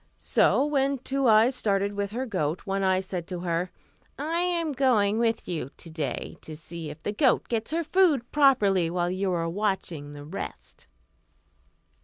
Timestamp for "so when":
0.17-0.97